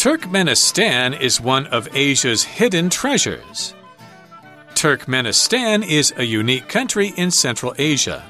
[0.00, 3.74] Turkmenistan is one of Asia's hidden treasures.
[4.74, 8.24] Turkmenistan is a unique country in Central Asia.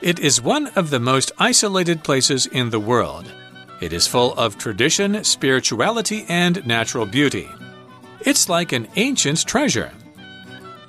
[0.00, 3.30] It is one of the most isolated places in the world.
[3.80, 7.48] It is full of tradition, spirituality, and natural beauty.
[8.22, 9.92] It's like an ancient treasure.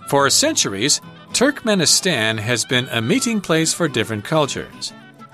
[0.10, 1.00] For centuries,
[1.34, 4.94] Turkmenistan has been a meeting place for different cultures.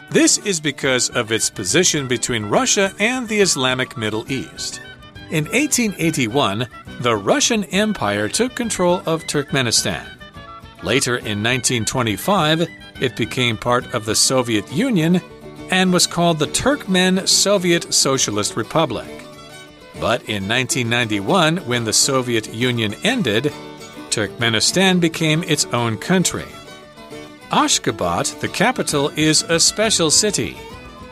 [0.09, 4.81] This is because of its position between Russia and the Islamic Middle East.
[5.31, 6.67] In 1881,
[7.01, 10.03] the Russian Empire took control of Turkmenistan.
[10.81, 12.67] Later in 1925,
[12.99, 15.21] it became part of the Soviet Union
[15.69, 19.07] and was called the Turkmen Soviet Socialist Republic.
[19.99, 23.53] But in 1991, when the Soviet Union ended,
[24.09, 26.47] Turkmenistan became its own country.
[27.51, 30.57] Ashgabat, the capital, is a special city.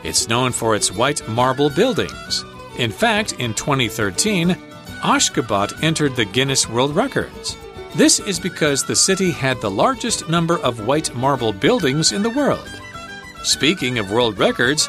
[0.02, 2.44] It's known for its white marble buildings.
[2.78, 4.56] In fact, in 2013,
[5.02, 7.56] Ashgabat entered the Guinness World Records.
[7.94, 12.30] This is because the city had the largest number of white marble buildings in the
[12.30, 12.68] world.
[13.42, 14.88] Speaking of world records,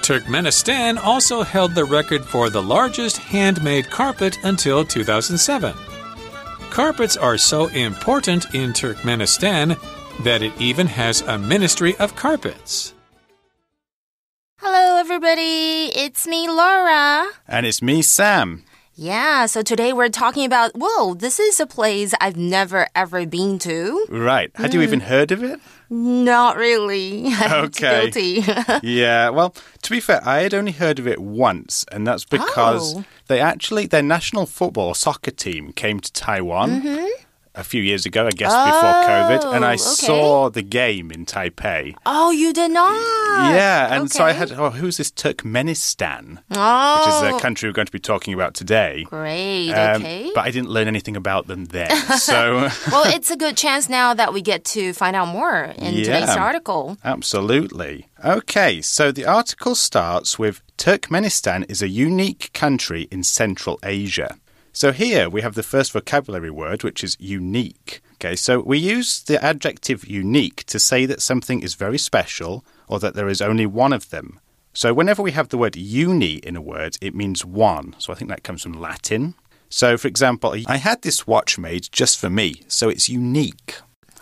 [0.00, 5.74] Turkmenistan also held the record for the largest handmade carpet until 2007.
[6.70, 9.76] Carpets are so important in Turkmenistan
[10.22, 12.94] that it even has a Ministry of Carpets.
[15.08, 15.92] Everybody.
[15.94, 17.28] It's me, Laura.
[17.46, 18.64] And it's me, Sam.
[18.96, 23.60] Yeah, so today we're talking about, whoa, this is a place I've never ever been
[23.60, 24.04] to.
[24.08, 24.50] Right.
[24.56, 24.84] Had you hmm.
[24.84, 25.60] even heard of it?
[25.88, 27.28] Not really.
[27.40, 28.10] Okay.
[28.10, 28.42] Guilty.
[28.82, 29.28] Yeah.
[29.28, 33.04] Well, to be fair, I had only heard of it once, and that's because Oh.
[33.28, 36.82] they actually, their national football soccer team came to Taiwan.
[36.82, 37.06] Mm-hmm.
[37.56, 39.70] A few years ago, I guess before COVID, and I.
[39.70, 39.78] Oh, okay.
[39.78, 41.94] saw the game in Taipei.
[42.04, 42.94] oh, you did not?
[43.54, 46.38] yeah, and so I had, oh, who's this Turkmenistan?
[46.50, 46.98] Oh.
[46.98, 49.04] Which is the country we're going to be talking about today.
[49.04, 49.72] Great.
[49.72, 50.30] Um, okay.
[50.34, 51.90] But I didn't learn anything about them then.
[52.16, 55.94] So, well, it's a good chance now that we get to find out more in
[55.94, 56.96] today's article.
[57.04, 58.06] absolutely.
[58.24, 64.36] Okay, so the article starts with Turkmenistan is a unique country in Central Asia.
[64.76, 68.02] So here we have the first vocabulary word, which is unique.
[68.16, 72.98] Okay, so we use the adjective unique to say that something is very special or
[72.98, 74.38] that there is only one of them.
[74.74, 77.94] So whenever we have the word uni in a word, it means one.
[77.96, 79.34] So I think that comes from Latin.
[79.70, 83.76] So, for example, I had this watch made just for me, so it's unique.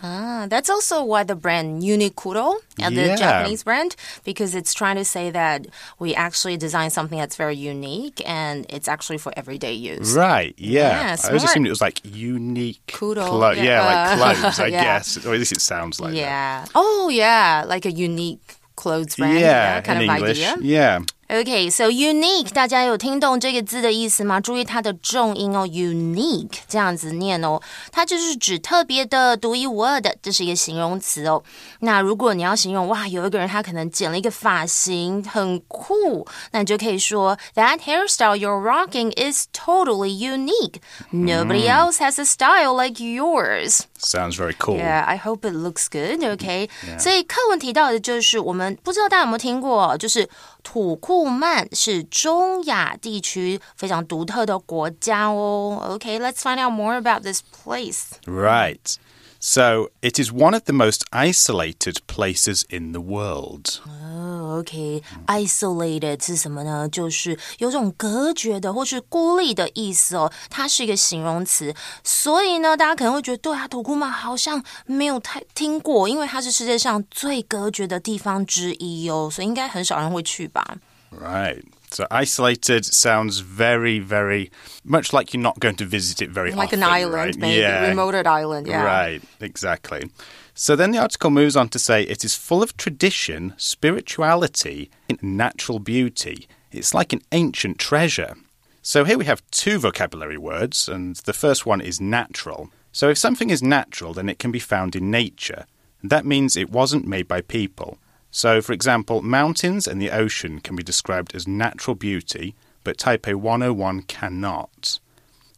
[0.07, 5.05] Ah, that's also why the brand Uniqlo, uh, the Japanese brand, because it's trying to
[5.05, 5.67] say that
[5.99, 10.15] we actually design something that's very unique and it's actually for everyday use.
[10.15, 11.17] Right, yeah.
[11.17, 12.83] Yeah, I always assumed it was like unique.
[12.89, 13.63] Kudo, clo- yeah.
[13.65, 14.85] yeah, like clothes, I Yeah.
[14.85, 15.25] guess.
[15.25, 16.19] Or at least it sounds like that.
[16.19, 16.65] Yeah.
[16.75, 17.65] Oh, yeah.
[17.67, 19.39] Like a unique clothes brand.
[19.41, 20.39] Yeah, kind in of English.
[20.45, 20.57] idea.
[20.61, 21.01] Yeah.
[21.27, 24.39] Okay, so unique，大家有听懂这个字的意思吗？
[24.41, 31.43] 注意它的重音哦，unique 这样子念哦，它就是指特别的、独一无二的，这是一个形容词哦。
[31.81, 40.83] 那如果你要形容哇，有一个人他可能剪了一个发型很酷，那你就可以说 That hairstyle you're rocking is totally unique.
[41.11, 43.81] Nobody else has a style like yours.
[44.04, 44.78] Sounds very cool.
[44.78, 46.24] Yeah, I hope it looks good.
[46.24, 50.28] OK，、所以课文提到的就是我们不知道大家有没有听过，就是
[50.64, 55.82] 土库曼是中亚地区非常独特的国家哦。
[55.90, 58.12] OK，let's、find out more about this place.
[58.26, 58.96] Right.
[59.44, 63.80] So it is one of the most isolated places in the world.
[63.88, 66.90] 哦，OK，isolated、是什么呢？
[66.90, 70.30] 就是有种隔绝的或是孤立的意思哦。
[70.50, 71.74] 它是一个形容词，
[72.04, 80.78] 所以呢，大家可能会觉得，对啊，土库曼好像没有太听过，因为它是世界上最隔绝的地方之一哦，所以应该很少人会去吧。
[81.12, 81.64] Right.
[81.95, 84.51] So isolated sounds very, very
[84.85, 86.81] much like you're not going to visit it very Like often.
[86.81, 87.37] Like an island, right?
[87.37, 87.93] maybe Yeah.
[87.93, 88.67] remoted island.
[88.67, 88.83] Yeah.
[88.83, 90.11] Right, exactly.
[90.55, 95.23] So then the article moves on to say it is full of tradition, spirituality, and
[95.23, 96.49] natural beauty.
[96.73, 98.35] It's like an ancient treasure.
[98.83, 102.71] So here we have two vocabulary words, and the first one is natural.
[102.93, 105.67] So if something is natural, then it can be found in nature.
[106.03, 107.99] That means it wasn't made by people.
[108.37, 113.37] So, for example, mountains and the ocean can be described as natural beauty, but Taipei
[113.37, 114.99] 101 cannot.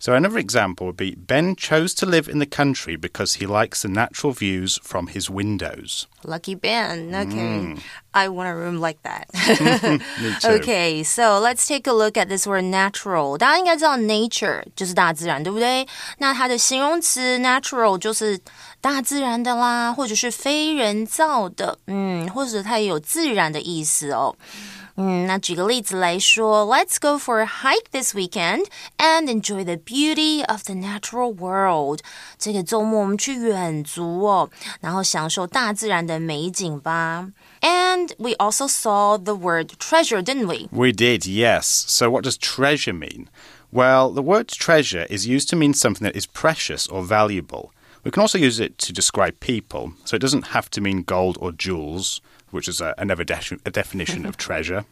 [0.05, 3.83] So another example would be Ben chose to live in the country because he likes
[3.83, 6.07] the natural views from his windows.
[6.23, 7.13] Lucky Ben.
[7.13, 7.75] Okay.
[8.11, 9.27] I want a room like that.
[10.19, 10.47] Me too.
[10.57, 13.37] Okay, so let's take a look at this word natural.
[13.37, 15.87] 大家应该知道 nature 就是大自然，对不对？
[16.17, 18.39] 那它的形容词 natural 就是
[18.81, 24.35] 大自然的啦，或者是非人造的，嗯，或者它也有自然的意思哦。
[24.49, 28.65] 嗯， 那举个例子来说，Let's go for a hike this weekend
[28.97, 31.99] and enjoy the beauty of the natural world。
[32.37, 34.49] 这个周末我们去远足哦，
[34.81, 37.29] 然后享受大自然的美景吧。
[37.61, 40.67] And we also saw the word treasure, didn't we?
[40.71, 41.63] We did, yes.
[41.87, 43.27] So, what does treasure mean?
[43.71, 47.71] Well, the word treasure is used to mean something that is precious or valuable.
[48.05, 51.37] We can also use it to describe people, so it doesn't have to mean gold
[51.39, 52.19] or jewels,
[52.49, 54.85] which is a, another de a definition of treasure.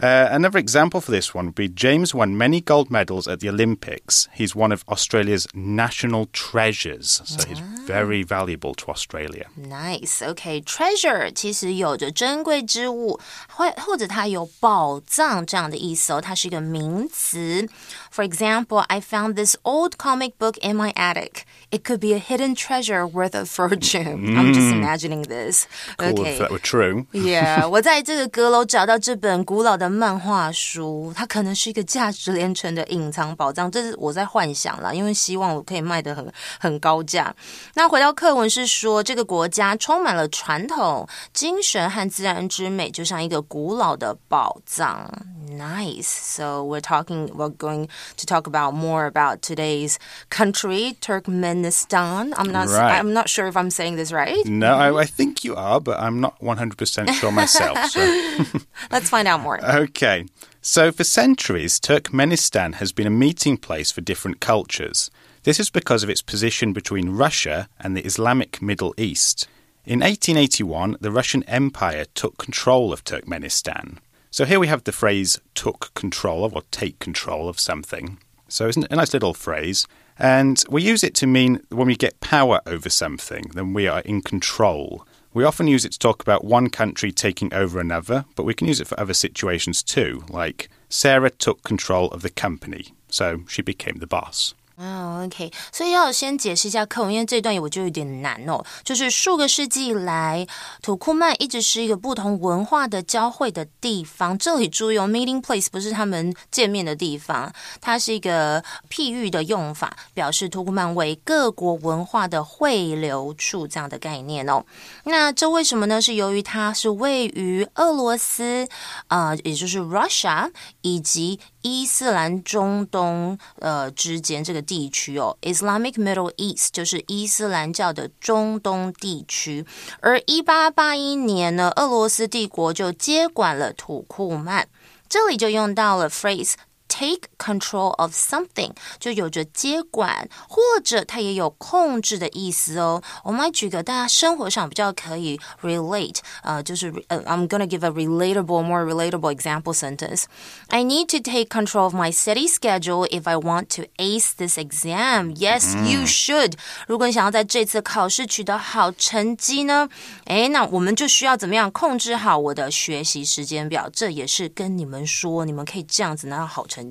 [0.00, 3.48] Uh, another example for this one would be James won many gold medals at the
[3.48, 4.26] Olympics.
[4.32, 9.46] He's one of Australia's national treasures, so he's very valuable to Australia.
[9.56, 10.20] Nice.
[10.20, 17.68] Okay, treasure 其实有着珍贵之物，或或者它有宝藏这样的意思哦，它是一个名词。
[18.16, 21.44] For example, I found this old comic book in my attic.
[21.70, 24.36] It could be a hidden treasure worth a fortune.
[24.36, 25.66] I'm just imagining this.
[25.96, 26.34] Cool okay.
[26.34, 27.06] if that were true.
[27.12, 36.30] Yeah，我 在这个阁楼找到这本古老的漫画书，它可能是一个价值连城的隐藏宝藏，这是我在幻想啦，因为希望我可以卖得很
[36.60, 37.34] 很高价。
[37.74, 45.10] 那回到课文是说，这个国家充满了传统精神和自然之美，就像一个古老的宝藏。
[45.48, 46.06] Nice.
[46.06, 47.28] So we're talking.
[47.34, 49.99] We're going to talk about more about today's
[50.29, 52.33] country, Turkmenistan.
[52.37, 52.67] I'm not.
[52.69, 52.97] Right.
[52.97, 54.45] I'm not sure if I'm saying this right.
[54.45, 54.97] No, I, mm-hmm.
[54.97, 57.77] I think you are, but I'm not 100% sure myself.
[57.89, 57.99] So.
[58.91, 59.63] Let's find out more.
[59.63, 60.25] Okay.
[60.61, 65.09] So, for centuries, Turkmenistan has been a meeting place for different cultures.
[65.43, 69.47] This is because of its position between Russia and the Islamic Middle East.
[69.85, 73.99] In 1881, the Russian Empire took control of Turkmenistan.
[74.29, 78.17] So, here we have the phrase took control of or take control of something.
[78.47, 79.87] So, it's a nice little phrase.
[80.19, 84.01] And we use it to mean when we get power over something, then we are
[84.01, 85.05] in control.
[85.33, 88.67] We often use it to talk about one country taking over another, but we can
[88.67, 93.61] use it for other situations too, like Sarah took control of the company, so she
[93.61, 94.55] became the boss.
[94.79, 98.63] 嗯、o k 所以要先解释一下课文，因为这段我觉得有点难哦。
[98.83, 100.47] 就是数个世纪以来，
[100.81, 104.37] 土库曼一直是一个不同文化的交汇的地方。
[104.37, 107.51] 这里注意哦，meeting place 不是他们见面的地方，
[107.81, 114.63] 它是一个譬喻的用法，表示土库曼为各国文化的汇流处这样的概念哦。
[115.05, 115.99] 那这为什么呢？
[115.99, 118.67] 是由于它是位于俄罗斯
[119.07, 120.51] 啊、也就是 Russia
[120.81, 129.65] 以及伊斯兰中东呃之间这个地区哦，Islamic Middle East 就是伊斯兰教的中东地区。
[130.01, 134.67] 而一八八一年呢，俄罗斯帝国就接管了土库曼，
[135.07, 136.53] 这里就用到了 phrase。
[136.96, 138.70] take control of something
[139.00, 143.02] 就有着接管或者它也有控制的意思哦。
[143.24, 150.24] 我们来举个大家生活上比较可以 relate，呃，就是呃，I'm gonna give a relatable, more relatable example sentence.
[150.68, 154.58] I need to take control of my study schedule if I want to ace this
[154.58, 155.34] exam.
[155.34, 156.52] Yes, you should.
[156.86, 159.88] 如果你想要在这次考试取得好成绩呢，
[160.26, 163.88] 诶，那我们就需要怎么样控制好我的学习时间表？
[163.90, 166.82] 这也是跟你们说，你们可以这样子拿到好成绩。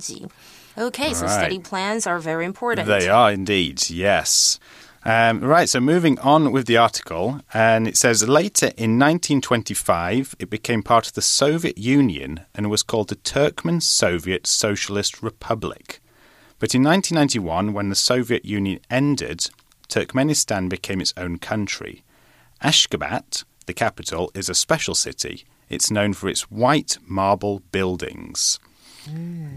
[0.79, 1.33] Okay, so Right.
[1.33, 2.87] study plans are very important.
[2.87, 4.59] They are indeed, yes.
[5.05, 10.51] Um, right, so moving on with the article, and it says later in 1925 it
[10.51, 16.01] became part of the Soviet Union and was called the Turkmen Soviet Socialist Republic.
[16.59, 19.49] But in 1991, when the Soviet Union ended,
[19.89, 22.03] Turkmenistan became its own country.
[22.63, 25.45] Ashgabat, the capital, is a special city.
[25.69, 28.59] It's known for its white marble buildings.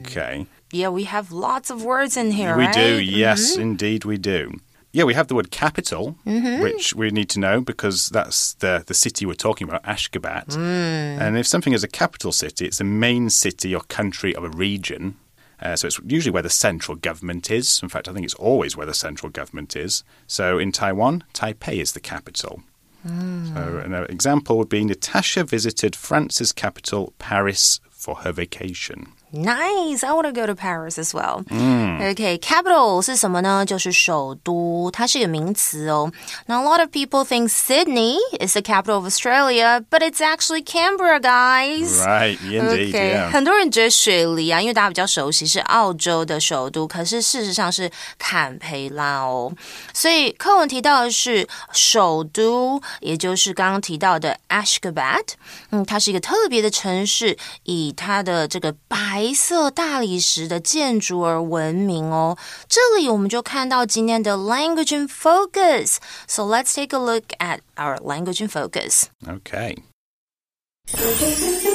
[0.01, 0.45] Okay.
[0.71, 2.73] Yeah, we have lots of words in here, We right?
[2.73, 3.61] do, yes, mm-hmm.
[3.61, 4.59] indeed we do.
[4.91, 6.61] Yeah, we have the word capital, mm-hmm.
[6.61, 10.47] which we need to know because that's the, the city we're talking about, Ashgabat.
[10.47, 11.21] Mm.
[11.21, 14.49] And if something is a capital city, it's the main city or country of a
[14.49, 15.17] region.
[15.61, 17.81] Uh, so it's usually where the central government is.
[17.83, 20.03] In fact, I think it's always where the central government is.
[20.25, 22.63] So in Taiwan, Taipei is the capital.
[23.07, 23.53] Mm.
[23.53, 29.13] So an uh, example would be Natasha visited France's capital, Paris, for her vacation.
[29.36, 31.42] Nice, I want to go to Paris as well.
[31.50, 33.66] Okay, capital 是什么呢？
[33.66, 36.12] 就是首都，它是一个名词哦。
[36.46, 41.18] Now a lot of people think Sydney is the capital of Australia, but it's actually Canberra,
[41.18, 41.98] guys.
[42.06, 43.30] Right, indeed, OK， yeah.
[43.32, 49.52] 很多人觉得雪梨啊，因为大家比较熟悉是澳洲的首都，可是事实上是坎培拉哦。
[49.92, 55.30] 所以课文提到的是首都，也就是刚刚提到的 Ashgabat。
[55.70, 62.37] 嗯，它是一个特别的城市，以它的这个白 白色大理石的建筑而闻名哦。
[62.69, 65.97] 这里我们就看到今天的 Language in Focus。
[66.25, 69.09] So let's take a look at our Language in Focus.
[69.27, 69.75] Okay.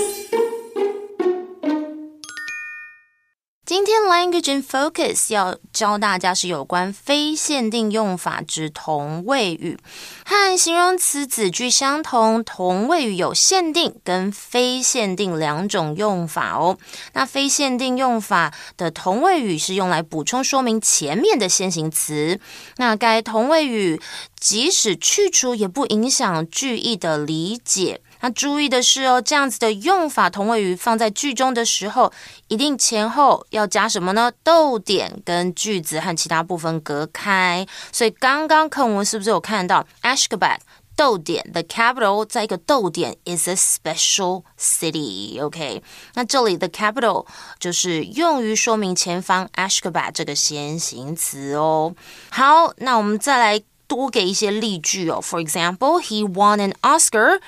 [3.67, 9.79] 今天 Language in Focus 要教大家是有关非限定用法之同位语，
[10.27, 16.77] 和形容词子句相同，同位语有限定跟非限定两种用法哦。
[17.15, 22.39] 那非限定用法的同位语是用来补充说明前面的先行词，
[22.77, 23.99] 那该同位语
[24.39, 28.03] 即使去除也不影响句意的理解。
[28.24, 32.12] 那注意的是哦，这样子的用法，同位语放在句中的时候，
[32.48, 34.32] 一定前后要加什么呢？
[34.44, 37.66] 逗点跟句子和其他部分隔开。
[37.92, 40.58] 所以刚刚课文是不是有看到 Ashgabat
[40.98, 45.82] 逗点 the capital 在一个逗点 is a special city？OK，
[46.16, 47.26] 那这里的 capital
[47.58, 51.96] 就是用于说明前方 Ashgabat 这个先行词哦。
[52.30, 55.22] 好，那我们再来多给一些例句哦。
[55.24, 57.40] For example, he won an Oscar.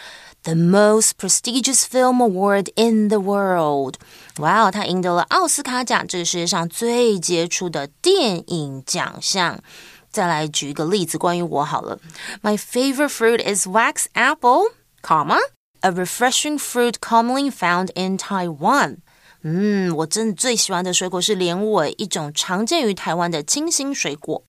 [0.45, 3.95] The most prestigious film award in the world，
[4.37, 9.61] 哇哦，他赢得了奥斯卡奖，这个世界上最杰出的电影奖项。
[10.09, 11.99] 再来举一个例子，关于我好了。
[12.41, 15.37] My favorite fruit is wax apple, comma
[15.81, 18.97] a refreshing fruit commonly found in Taiwan。
[19.43, 24.43] 嗯，我真的最喜欢的水果是莲尾，一种常见于台湾的清新水果。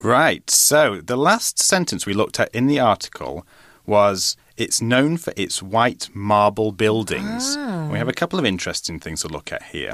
[0.00, 0.42] Right.
[0.46, 3.42] So the last sentence we looked at in the article
[3.85, 7.55] was it's known for its white marble buildings.
[7.57, 7.89] Ah.
[7.91, 9.93] We have a couple of interesting things to look at here.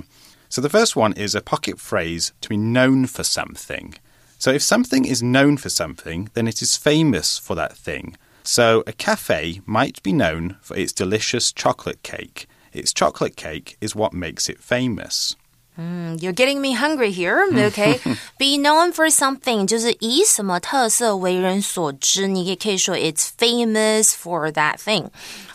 [0.50, 3.96] So the first one is a pocket phrase to be known for something.
[4.38, 8.18] So if something is known for something, then it is famous for that thing.
[8.44, 12.48] So a cafe might be known for its delicious chocolate cake.
[12.74, 15.36] Its chocolate cake is what makes it famous.
[15.79, 17.45] You're getting me hungry here.
[17.53, 18.01] Okay,
[18.39, 22.29] be known for something 就是以什么特色为人所知。
[22.29, 25.09] 你也可以说 it's famous for that thing.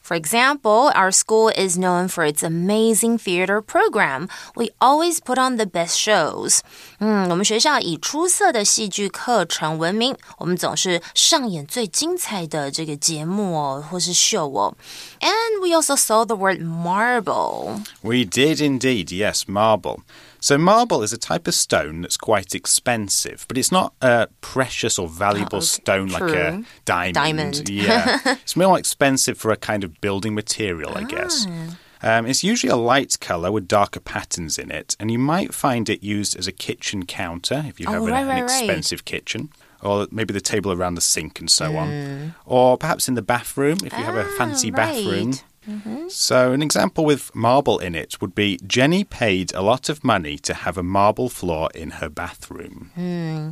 [0.04, 4.28] For example, our school is known for its amazing theater program.
[4.56, 6.62] We always put on the best shows.
[7.00, 14.76] 嗯，我们学校以出色的戏剧课程闻名，我们总是上演最精彩的这个节目哦，或是秀哦。
[15.20, 17.82] And we also saw the word marble.
[18.02, 20.00] We did indeed, yes, marble.
[20.45, 24.99] So, marble is a type of stone that's quite expensive, but it's not a precious
[24.99, 25.65] or valuable Oh, okay.
[25.65, 26.65] stone like a True.
[26.85, 27.15] diamond.
[27.15, 27.69] Diamond.
[27.71, 28.21] Yeah.
[28.43, 31.47] it's more expensive for a kind of building material, I guess.
[31.49, 32.19] Ah.
[32.19, 35.89] Um, it's usually a light colour with darker patterns in it, and you might find
[35.89, 38.45] it used as a kitchen counter if you Oh, have an, right, an right, right.
[38.45, 39.49] expensive kitchen.
[39.81, 41.77] Or maybe the table around the sink and so Hmm.
[41.79, 42.35] on.
[42.45, 44.77] Or perhaps in the bathroom if you have a Ah, fancy right.
[44.77, 45.33] bathroom.
[46.10, 50.36] So, an example with marble in it would be Jenny paid a lot of money
[50.40, 52.90] to have a marble floor in her bathroom.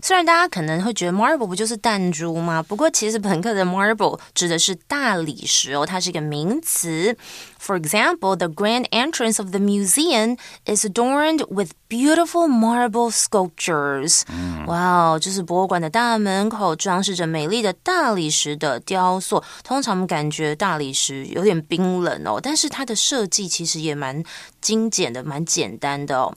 [0.01, 2.63] 虽然大家可能会觉得 marble 不就是弹珠吗？
[2.63, 7.15] 不过其实本课的 marble 指的是大理石哦，它是一个名词。
[7.61, 14.23] For example, the grand entrance of the museum is adorned with beautiful marble sculptures.
[14.67, 19.43] 哇哦，就是博物馆的大门口装饰着美丽的大理石的雕塑。
[19.63, 24.23] 通常我们感觉大理石有点冰冷哦，但是它的设计其实也蛮
[24.61, 26.33] 精简的，蛮简单的哦。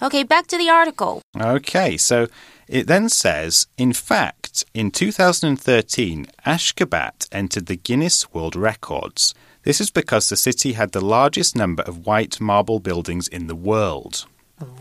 [0.00, 1.20] Okay, back to the article.
[1.34, 2.26] Okay, so
[2.68, 9.32] it then says, in fact, in 2013, Ashgabat entered the Guinness World Records.
[9.62, 13.56] This is because the city had the largest number of white marble buildings in the
[13.56, 14.26] world.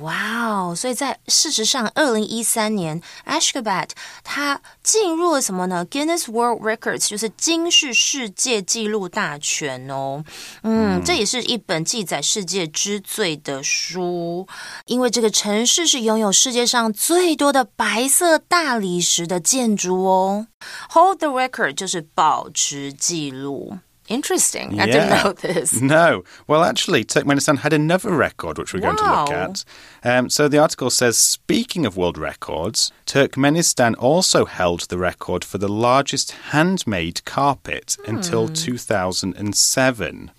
[0.02, 0.14] 哇
[0.46, 0.76] 哦！
[0.76, 3.90] 所以在事实上，二零一三年，Ashgabat
[4.24, 5.84] 它进入了什么呢？
[5.90, 10.24] Guinness World Records 就是金氏世界纪录大全哦。
[10.62, 14.48] 嗯，这也是一本记载世界之最的书，
[14.86, 20.48] 因为这个城市是拥有世界上最多的白色大理石的建筑哦。
[20.92, 23.80] Hold the record 就是保持记录。
[24.09, 24.81] Interesting.
[24.81, 25.81] I didn't know this.
[25.89, 26.25] No.
[26.47, 29.65] Well, actually, Turkmenistan had another record, which we're going to look at.
[30.03, 35.59] Um, so the article says speaking of world records, Turkmenistan also held the record for
[35.59, 40.31] the largest handmade carpet until 2007.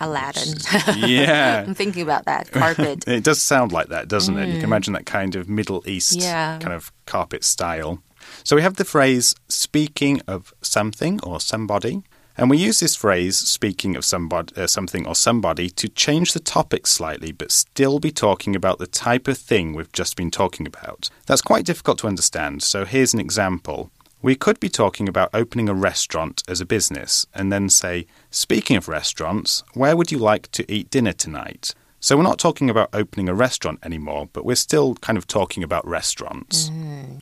[0.00, 0.54] Aladdin.
[1.08, 1.64] yeah.
[1.66, 3.04] I'm thinking about that carpet.
[3.08, 4.46] It does sound like that, doesn't it?
[4.48, 6.58] You can imagine that kind of Middle East Yeah.
[6.60, 8.02] kind of carpet style.
[8.42, 12.02] So we have the phrase speaking of something or somebody.
[12.36, 16.40] And we use this phrase, speaking of somebody, uh, something or somebody, to change the
[16.40, 20.66] topic slightly, but still be talking about the type of thing we've just been talking
[20.66, 21.10] about.
[21.26, 23.90] That's quite difficult to understand, so here's an example.
[24.20, 28.76] We could be talking about opening a restaurant as a business and then say, Speaking
[28.76, 31.74] of restaurants, where would you like to eat dinner tonight?
[32.03, 35.65] So we're not talking about opening a restaurant anymore, but we're still kind of talking
[35.65, 36.71] about restaurants.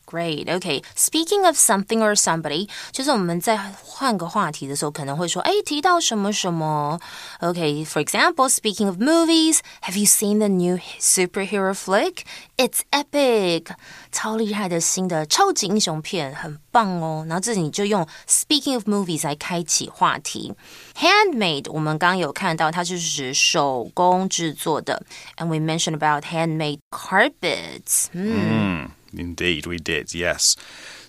[0.06, 0.48] Great.
[0.48, 0.84] Okay.
[0.94, 7.00] Speaking of something or somebody，就是我们在换个话题的时候，可能会说，哎，提到什么什么。
[7.42, 7.84] Okay.
[7.86, 12.18] For example, speaking of movies, have you seen the new superhero flick?
[12.58, 13.72] It's epic.
[14.12, 17.26] 超厉害的新的超级英雄片，很 棒哦。
[17.28, 20.54] 然后这里你就用 Speaking of movies 来开启话题。
[20.96, 25.04] Handmade，我们刚刚有看到，它就是指手工制作的。
[25.38, 28.08] And we mentioned about handmade carpets.
[28.14, 30.56] Mm, indeed, we did, yes.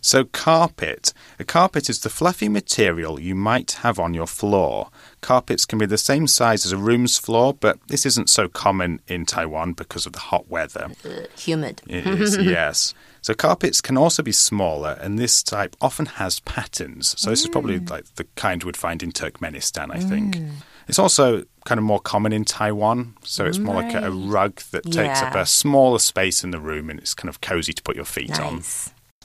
[0.00, 1.12] So, carpet.
[1.38, 4.88] A carpet is the fluffy material you might have on your floor.
[5.24, 9.00] Carpets can be the same size as a room's floor, but this isn't so common
[9.08, 10.92] in Taiwan because of the hot weather.
[11.03, 11.82] Uh, humid.
[11.88, 12.94] It is, yes.
[13.22, 17.15] So carpets can also be smaller, and this type often has patterns.
[17.18, 20.38] So this is probably like the kind we'd find in Turkmenistan, I think.
[20.89, 24.60] It's also kind of more common in Taiwan, so it's more like a, a rug
[24.72, 27.82] that takes up a smaller space in the room, and it's kind of cozy to
[27.82, 28.62] put your feet on.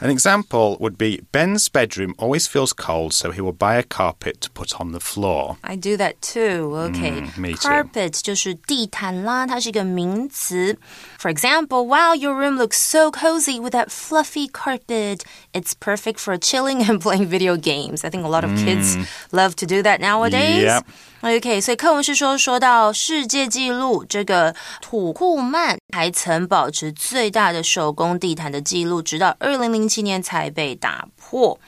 [0.02, 0.06] Nice.
[0.06, 4.42] An example would be Ben's bedroom always feels cold, so he will buy a carpet
[4.42, 5.58] to put on the floor.
[5.64, 6.76] I do that too.
[6.90, 7.22] Okay.
[7.38, 7.70] me too.
[7.70, 10.78] Carpet 就是地毯啦，它是一个名词。
[11.20, 15.22] For example, wow, your room looks so cozy with that fluffy carpet.
[15.54, 18.04] It's perfect for chilling and playing video games.
[18.04, 18.98] I think a lot of kids
[19.32, 20.64] love to do that nowadays.
[20.64, 20.86] Yep.
[21.22, 31.60] OK，所以课文是说，说到世界纪录，这个土库曼 还曾保持最大的手工地毯的记录，直到二零零七年才被打破。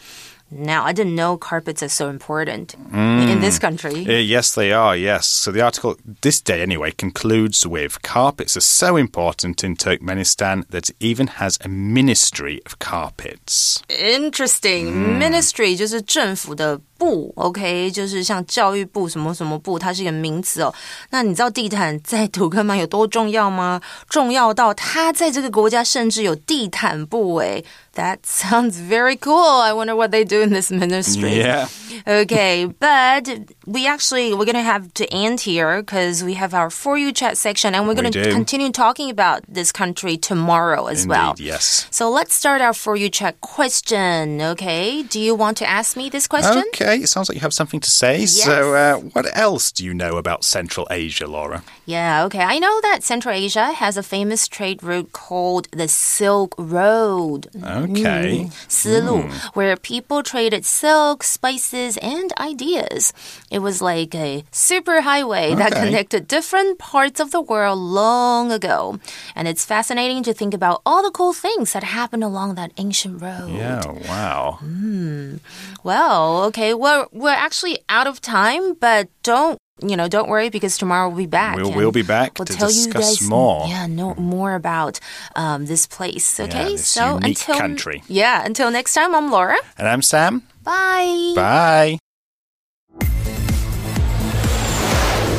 [0.48, 4.06] Now, I didn't know carpets are so important in this country.
[4.06, 5.26] Uh, yes, they are, yes.
[5.26, 10.90] So the article, this day anyway, concludes with carpets are so important in Turkmenistan that
[10.90, 13.82] it even has a ministry of carpets.
[13.90, 15.18] Interesting.
[15.18, 20.74] Ministry 就是政府的 部，OK，就是像教育部什么什么部，它是一个名词哦。
[21.10, 23.82] 那你知道地毯在土克曼有多重要吗？
[24.10, 27.64] 重要到它在这个国家甚至有地毯部诶。
[27.96, 29.62] That sounds very cool.
[29.62, 31.42] I wonder what they do in this ministry.
[31.42, 31.68] Yeah.
[32.06, 33.26] Okay, but
[33.66, 37.38] we actually we're gonna have to end here because we have our for you chat
[37.38, 38.34] section, and we're We gonna do.
[38.34, 41.30] continue talking about this country tomorrow as well.
[41.32, 41.88] Indeed, yes.
[41.90, 44.42] So let's start our for you chat question.
[44.42, 46.66] Okay, do you want to ask me this question?
[46.74, 48.27] Okay, it sounds like you have something to say.
[48.27, 51.63] So, uh, what else do you know about Central Asia, Laura?
[51.87, 52.43] Yeah, okay.
[52.43, 57.49] I know that Central Asia has a famous trade route called the Silk Road.
[57.57, 58.47] Okay.
[58.47, 58.51] Mm.
[58.69, 59.31] 丝路, hmm.
[59.55, 63.13] where people traded silk, spices, and ideas.
[63.51, 68.99] It was like a super highway that connected different parts of the world long ago.
[69.35, 73.21] And it's fascinating to think about all the cool things that happened along that ancient
[73.21, 73.51] road.
[73.51, 74.59] Yeah, wow.
[74.61, 75.37] Hmm.
[75.83, 80.09] Well, okay, we're we're actually out of time, but don't you know?
[80.09, 81.57] Don't worry because tomorrow we'll be back.
[81.57, 83.67] We'll- we'll be back We'll to tell you discuss guys more.
[83.69, 84.99] Yeah, know more about
[85.37, 86.41] um, this place.
[86.41, 88.03] Okay, this so until country.
[88.09, 89.57] yeah, until next time, I'm Laura.
[89.79, 90.43] And I'm Sam.
[90.63, 91.33] Bye.
[91.35, 91.99] Bye.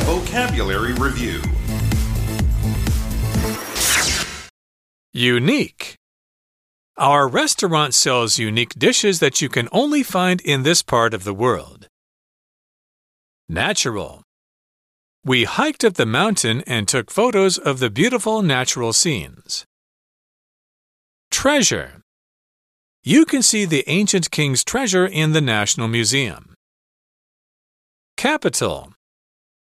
[0.06, 1.40] Vocabulary Review
[5.12, 5.96] Unique.
[6.98, 11.32] Our restaurant sells unique dishes that you can only find in this part of the
[11.34, 11.88] world.
[13.48, 14.22] Natural.
[15.24, 19.64] We hiked up the mountain and took photos of the beautiful natural scenes.
[21.30, 22.02] Treasure.
[23.04, 26.54] You can see the ancient king's treasure in the National Museum.
[28.16, 28.92] Capital.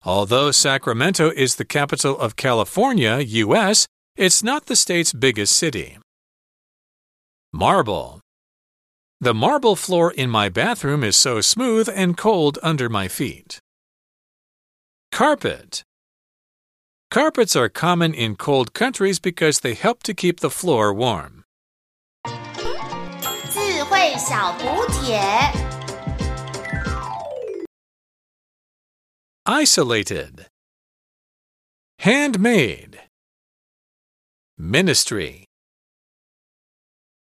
[0.04, 5.98] Although Sacramento is the capital of California, U.S., it's not the state's biggest city.
[7.52, 8.19] Marble.
[9.22, 13.60] The marble floor in my bathroom is so smooth and cold under my feet.
[15.12, 15.84] Carpet.
[17.12, 21.43] Carpets are common in cold countries because they help to keep the floor warm.
[23.54, 25.22] 智慧小补帖。
[29.46, 30.48] Isolated.
[32.00, 32.98] Handmade.
[34.58, 35.46] Ministry.